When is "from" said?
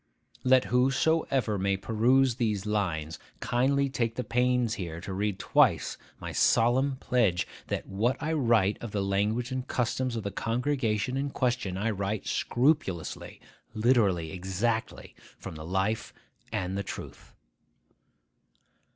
15.37-15.53